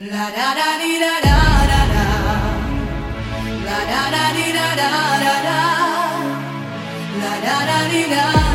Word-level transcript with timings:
La 0.00 0.30
da 0.30 0.54
da 0.54 0.78
di 0.78 0.96
da 1.00 1.18
da 1.26 1.38
da 1.70 1.80
da. 1.92 2.04
La 3.66 3.78
da 3.90 4.02
da 4.14 4.24
di 4.36 4.52
da 4.52 4.68
da 4.80 4.90
da 5.24 5.34
da. 5.46 5.58
La 7.20 7.34
da 7.42 7.56
da 7.66 7.88
di 7.90 8.04
da 8.08 8.47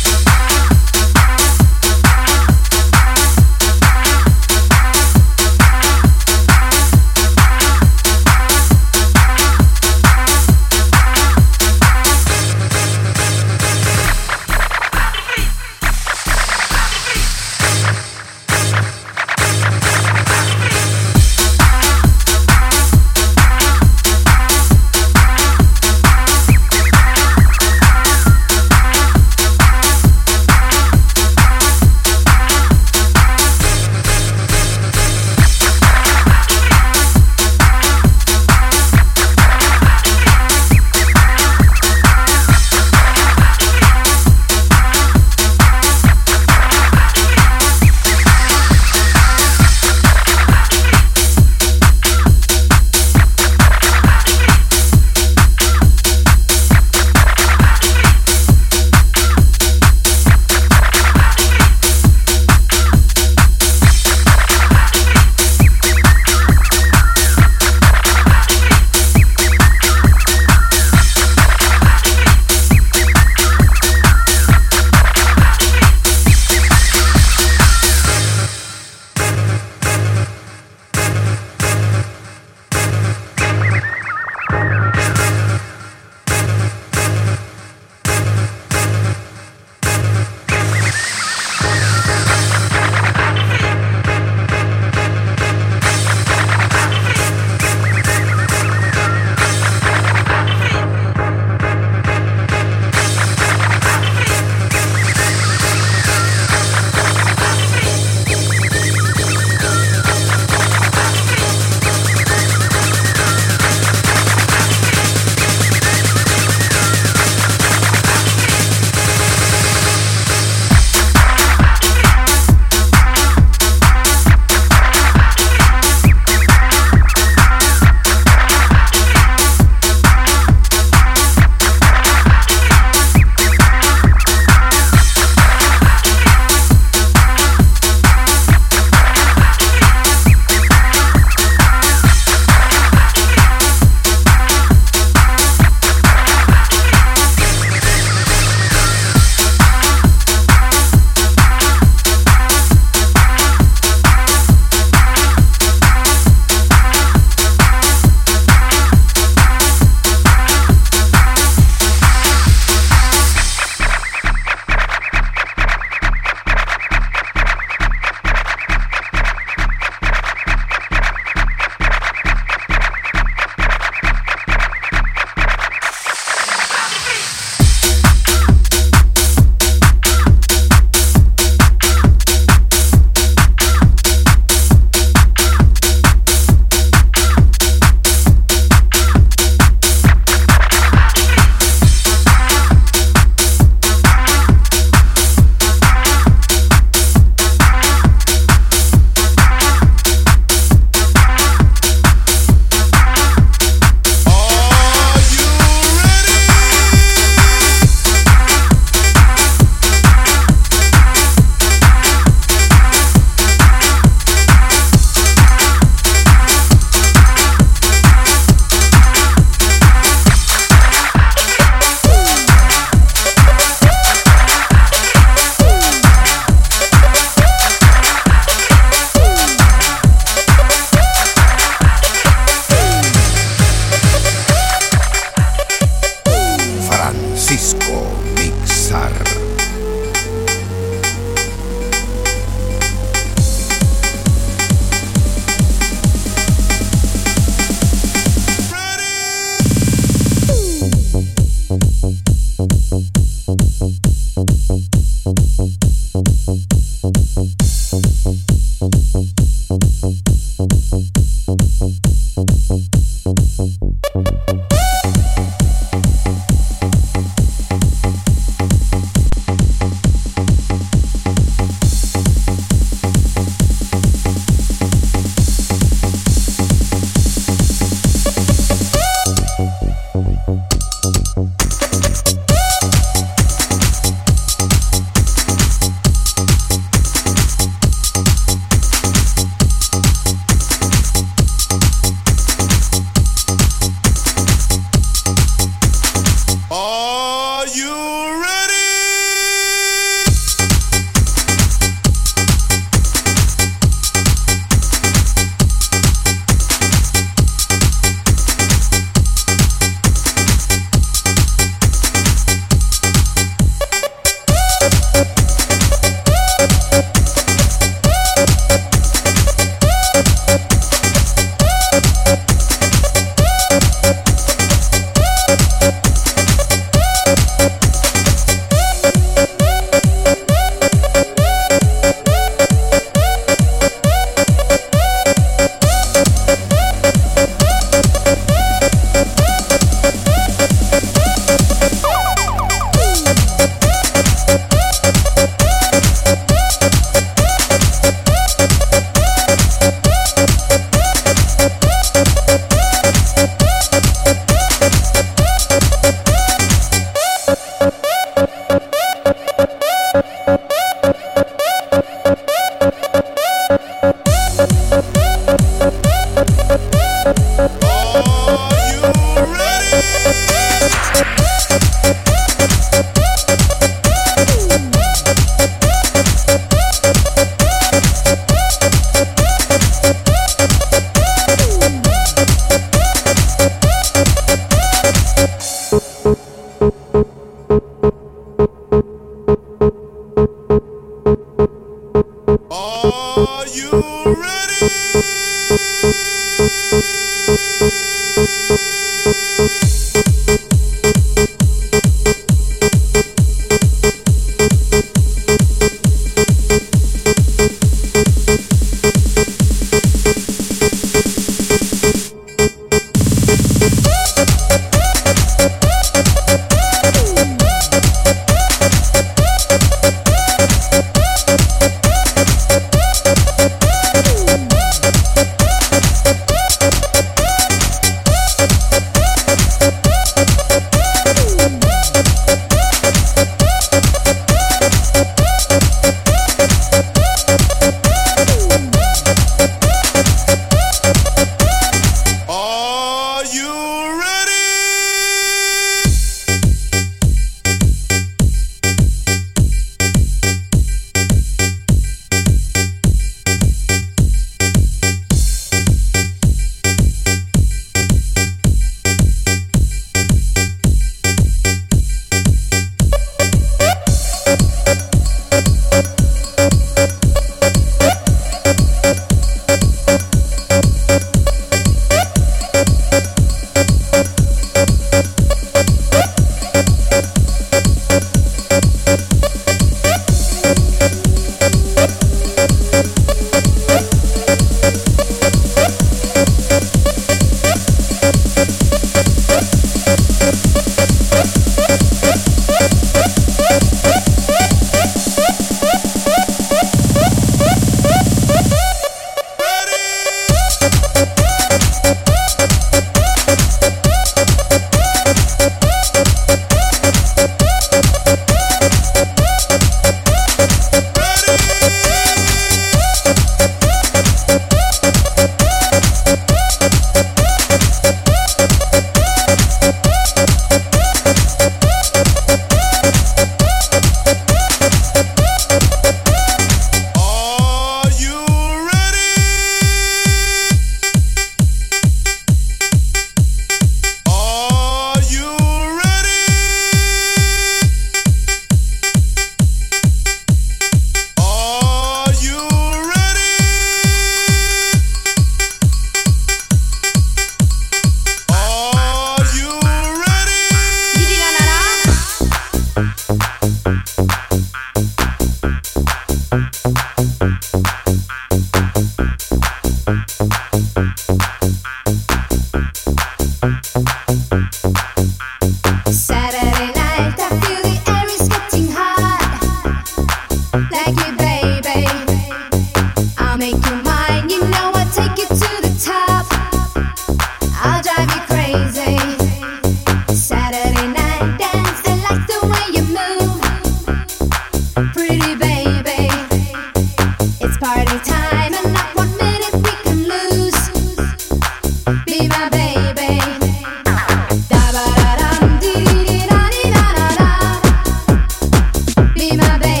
my 599.57 599.77
baby. 599.79 600.00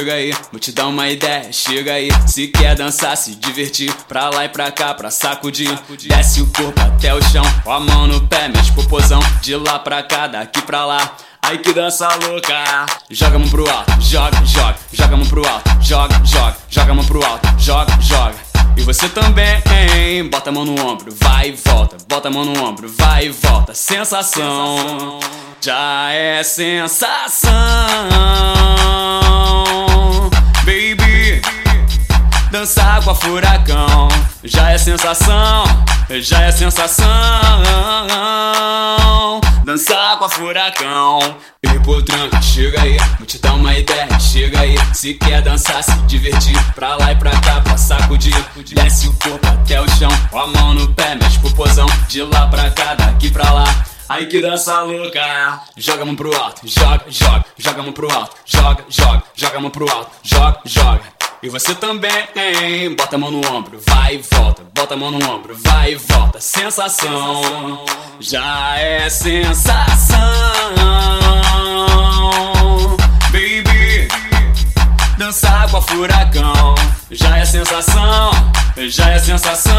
Chega 0.00 0.14
aí, 0.14 0.32
vou 0.50 0.60
te 0.60 0.72
dar 0.72 0.86
uma 0.86 1.08
ideia, 1.08 1.52
chega 1.52 1.92
aí. 1.92 2.08
Se 2.26 2.48
quer 2.48 2.74
dançar, 2.74 3.16
se 3.16 3.34
divertir, 3.34 3.92
pra 4.08 4.30
lá 4.30 4.44
e 4.44 4.48
pra 4.48 4.70
cá, 4.70 4.94
pra 4.94 5.10
sacudir. 5.10 5.70
Desce 6.08 6.40
o 6.40 6.46
corpo 6.46 6.80
até 6.80 7.14
o 7.14 7.22
chão, 7.22 7.44
com 7.64 7.72
a 7.72 7.80
mão 7.80 8.06
no 8.06 8.26
pé, 8.26 8.48
mexe 8.48 8.72
popozão. 8.72 9.20
De 9.42 9.54
lá 9.56 9.78
pra 9.78 10.02
cá, 10.02 10.26
daqui 10.26 10.62
pra 10.62 10.86
lá. 10.86 11.16
Aí 11.42 11.58
que 11.58 11.72
dança 11.72 12.08
louca. 12.16 12.86
Joga 13.10 13.36
a 13.36 13.38
mão 13.38 13.48
pro 13.48 13.68
alto, 13.68 14.00
joga, 14.00 14.44
joga, 14.44 14.76
joga 14.92 15.14
a 15.14 15.16
mão 15.16 15.26
pro 15.26 15.46
alto, 15.46 15.70
joga, 15.82 16.20
joga, 16.24 16.56
joga 16.68 16.92
a 16.92 16.94
mão 16.94 17.04
pro 17.04 17.24
alto, 17.24 17.48
joga, 17.58 18.00
joga. 18.00 18.49
E 18.76 18.82
você 18.82 19.08
também, 19.08 19.62
hein? 19.72 20.28
Bota 20.28 20.50
a 20.50 20.52
mão 20.52 20.64
no 20.64 20.80
ombro, 20.86 21.14
vai 21.20 21.50
e 21.50 21.52
volta. 21.52 21.96
Bota 22.08 22.28
a 22.28 22.30
mão 22.30 22.44
no 22.44 22.64
ombro, 22.64 22.88
vai 22.88 23.26
e 23.26 23.30
volta. 23.30 23.74
Sensação, 23.74 25.20
já 25.60 26.10
é 26.12 26.42
sensação. 26.42 27.50
Baby, 30.64 31.42
Dançar 32.50 33.02
com 33.04 33.10
a 33.10 33.14
furacão 33.14 34.08
já 34.42 34.72
é 34.72 34.78
sensação, 34.78 35.64
já 36.20 36.42
é 36.42 36.50
sensação. 36.50 37.06
Dançar 39.64 40.18
com 40.18 40.24
a 40.24 40.28
furacão 40.28 41.20
tranco, 42.10 42.42
chega 42.42 42.82
aí, 42.82 42.96
vou 43.18 43.26
te 43.26 43.38
dar 43.38 43.54
uma 43.54 43.76
ideia, 43.76 44.18
chega 44.18 44.60
aí. 44.60 44.76
Se 44.94 45.14
quer 45.14 45.42
dançar, 45.42 45.82
se 45.82 45.94
divertir, 46.02 46.56
pra 46.74 46.96
lá 46.96 47.12
e 47.12 47.16
pra 47.16 47.30
cá, 47.40 47.60
pra 47.60 47.76
sacudir. 47.76 48.34
Desce 48.72 49.08
o 49.08 49.12
corpo 49.14 49.46
até 49.46 49.80
o 49.80 49.88
chão, 49.90 50.10
com 50.30 50.38
a 50.38 50.46
mão 50.46 50.74
no 50.74 50.92
pé, 50.94 51.14
mexe 51.14 51.38
pro 51.38 51.54
pozão. 51.54 51.86
De 52.08 52.22
lá 52.22 52.46
pra 52.48 52.70
cá, 52.70 52.94
daqui 52.94 53.30
pra 53.30 53.50
lá. 53.52 53.84
Aí 54.08 54.26
que 54.26 54.40
dança 54.40 54.80
louca, 54.82 55.62
joga 55.76 56.02
a 56.02 56.04
mão 56.04 56.16
pro 56.16 56.34
alto, 56.34 56.66
joga, 56.66 57.04
joga, 57.08 57.44
joga 57.56 57.80
a 57.80 57.82
mão 57.84 57.92
pro 57.92 58.12
alto, 58.12 58.36
joga, 58.44 58.84
joga, 58.88 59.22
joga 59.36 59.58
a 59.58 59.60
mão 59.60 59.70
pro 59.70 59.90
alto, 59.90 60.10
joga, 60.24 60.60
joga. 60.64 61.19
E 61.42 61.48
você 61.48 61.74
também? 61.74 62.10
Bota 62.94 63.16
a 63.16 63.18
mão 63.18 63.30
no 63.30 63.38
ombro, 63.50 63.80
vai 63.88 64.16
e 64.16 64.18
volta. 64.18 64.62
Bota 64.74 64.92
a 64.92 64.96
mão 64.96 65.10
no 65.10 65.26
ombro, 65.26 65.56
vai 65.58 65.92
e 65.92 65.96
volta. 65.96 66.38
Sensação, 66.38 67.86
já 68.20 68.76
é 68.76 69.08
sensação. 69.08 70.18
Baby, 73.32 74.08
dançar 75.16 75.70
com 75.70 75.80
furacão. 75.80 76.74
Já 77.10 77.38
é 77.38 77.44
sensação, 77.46 78.30
já 78.76 79.08
é 79.08 79.18
sensação. 79.18 79.72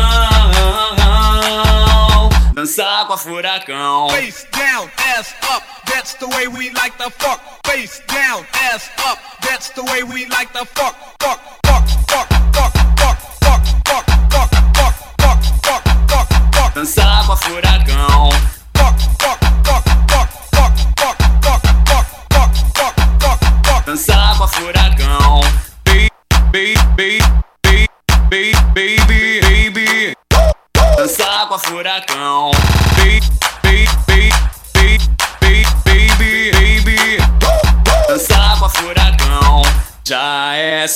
Dançar 2.54 3.08
com 3.08 3.14
a 3.14 3.18
furacão. 3.18 4.10
Face 4.10 4.46
down, 4.52 4.90
ass 5.18 5.34
up, 5.54 5.66
that's 5.86 6.16
the 6.16 6.28
way 6.28 6.48
we 6.48 6.70
like 6.72 6.98
the 6.98 7.10
fuck. 7.12 7.40
Face 7.66 8.02
down, 8.08 8.46
ass 8.54 8.90
up, 9.10 9.20
that's 9.42 9.70
the 9.70 9.84
way 9.86 10.04
we 10.04 10.26
like 10.28 10.52
the 10.52 10.66
fuck. 10.76 10.96
Fuck, 11.22 11.40
fuck, 11.66 11.88
fuck, 12.10 12.28
fuck, 12.54 12.74
fuck, 13.00 13.22
fuck, 13.42 13.66
fuck, 13.86 14.06
fuck, 14.32 14.50
fuck, 14.82 15.00
fuck, 15.22 15.44
fuck, 15.64 15.84
fuck, 16.08 16.54
fuck. 16.54 16.76
Dançar 16.76 17.26
com 17.26 17.32
a 17.32 17.38
furacão. 17.38 17.71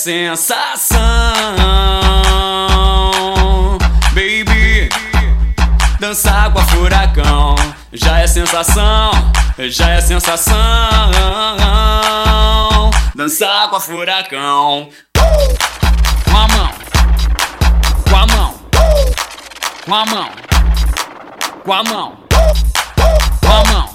Sensação. 0.06 1.00
Baby, 4.14 4.88
dançar 6.00 6.54
com 6.54 6.60
a 6.60 6.66
furacão. 6.66 7.56
Já 7.92 8.20
é 8.20 8.28
sensação, 8.28 9.10
já 9.58 9.90
é 9.90 10.02
sensação. 10.02 10.56
Dançar 13.16 13.68
com 13.72 13.78
a 13.78 13.80
furacão. 13.80 14.90
Com 15.18 16.38
a 16.38 16.48
mão, 16.50 16.70
com 18.08 18.16
a 18.16 18.28
mão, 18.28 18.54
com 19.86 19.96
a 19.96 20.06
mão, 20.06 20.30
com 21.64 21.74
a 21.74 21.84
mão, 21.84 22.18
com 23.42 23.52
a 23.52 23.64
mão, 23.74 23.95